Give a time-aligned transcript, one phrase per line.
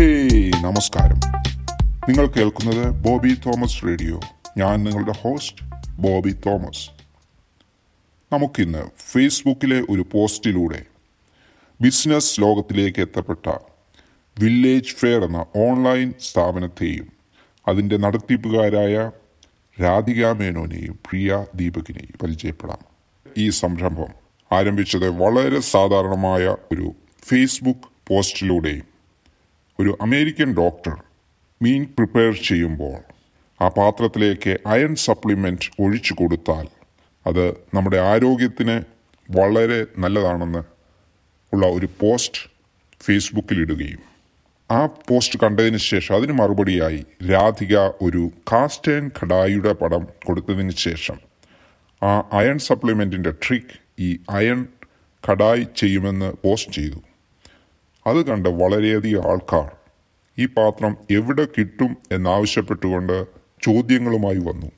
[0.00, 1.20] Hey നമസ്കാരം.
[2.08, 4.20] നിങ്ങൾ കേൾക്കുന്നത് ബോബി തോമസ് റേഡിയോ.
[4.58, 5.64] ഞാൻ നിങ്ങളുടെ ഹോസ്റ്റ്
[5.98, 6.90] ബോബി തോമസ്.
[8.32, 10.84] നമുക്കിന്ന് ഫേസ്ബുക്കിലെ ഒരു പോസ്റ്റിലൂടെ
[11.80, 13.52] ബിസിനസ് ലോകത്തിലേക്ക് എത്തപ്പെട്ട
[14.38, 17.12] വില്ലേജ് ഫെയർ എന്ന ഓൺലൈൻ സ്ഥാപനത്തെയും
[17.68, 19.10] അതിന്റെ നടത്തിപ്പുകാരായ
[19.82, 22.78] രാധിക മേനോനെയും പ്രിയ ദീപകിനെയും പരിചയപ്പെടാം.
[23.38, 24.12] ഈ സംരംഭം
[24.52, 26.94] ആരംഭിച്ചത് വളരെ സാധാരണമായ ഒരു
[27.24, 28.89] ഫേസ്ബുക്ക് പോസ്റ്റിലൂടെയും
[29.80, 30.94] ഒരു അമേരിക്കൻ ഡോക്ടർ
[31.62, 32.96] മീൻ പ്രിപ്പയർ ചെയ്യുമ്പോൾ
[33.60, 36.66] ആ പാത്രത്തിലേക്ക് അയൺ സപ്ലിമെന്റ് ഒഴിച്ചു കൊടുത്താൽ
[37.26, 38.76] അത് നമ്മുടെ ആരോഗ്യത്തിന്
[39.28, 40.62] വളരെ നല്ലതാണെന്ന്
[41.52, 42.42] ഉള്ള ഒരു പോസ്റ്റ്
[43.00, 44.02] ഫേസ്ബുക്കിലിടുകയും
[44.70, 51.18] ആ പോസ്റ്റ് കണ്ടതിന് ശേഷം അതിന് മറുപടിയായി രാധിക ഒരു കാസ്റ്റേൺ ഖഡായിയുടെ പടം കൊടുത്തതിന് ശേഷം
[52.02, 54.60] ആ അയൺ സപ്ലിമെന്റിന്റെ ട്രിക്ക് ഈ അയൺ
[55.24, 57.00] ഖഡായി ചെയ്യുമെന്ന് പോസ്റ്റ് ചെയ്തു.
[58.06, 59.70] അത് കണ്ട് വളരെയധികം ആൾക്കാർ
[60.38, 63.26] ഈ പാത്രം എവിടെ കിട്ടും എന്നാവശ്യപ്പെട്ടുകൊണ്ട്
[63.62, 64.70] ചോദ്യങ്ങളുമായി വന്നു.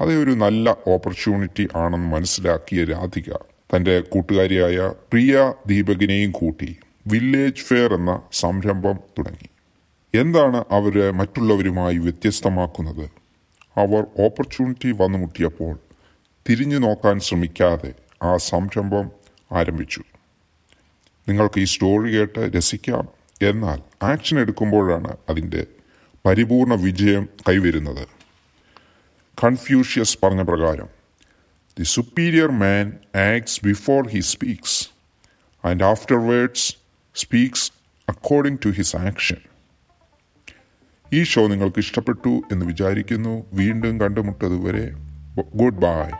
[0.00, 3.32] അതേ ഒരു നല്ല ഓപ്പർച്യൂണിറ്റി ആണെന്ന് മനസ്സിലാക്കിയ രാധിക
[3.74, 9.48] തന്റെ കൂട്ടുകാരിയായ പ്രിയ ദീപകിനെയും കൂട്ടി വില്ലേജ് ഫെയർ എന്ന സംരംഭം തുടങ്ങി.
[10.20, 13.10] എന്താണ് അവരെ മറ്റുള്ളവരുമായി വ്യത്യസ്തമാക്കുന്നത്?
[13.76, 15.78] അവർ ഓപ്പർച്യൂണിറ്റി വന്നുമുട്ടിയപ്പോൾ
[16.50, 19.10] തിരിഞ്ഞു നോക്കാൻ ശ്രമിക്കാതെ ആ സംരംഭം
[19.52, 20.02] ആരംഭിച്ചു.
[21.28, 23.08] നിങ്ങൾക്ക് ഈ സ്റ്റോറി കേട്ട് രസിക്കാം.
[23.42, 25.66] എന്നാൽ ആക്ഷൻ എടുക്കുമ്പോഴാണ് അതിന്റെ
[26.26, 28.08] പരിപൂർണ വിജയം കൈവരുന്നത്.
[29.44, 30.88] കൺഫ്യൂഷ്യസ് പറഞ്ഞ പ്രകാരം
[31.78, 34.88] the superior man acts before he speaks
[35.66, 36.76] and after words
[37.14, 37.72] speaks
[38.08, 39.36] according to his action
[41.12, 43.46] ഈ ഷോ നിങ്ങൾക്ക് ഇഷ്ടപ്പെട്ടു എന്ന് വിചാരിക്കുന്നു.
[43.52, 44.90] വീണ്ടും കണ്ടുമുട്ടതുവരെ
[45.54, 46.10] ഗുഡ് ബൈ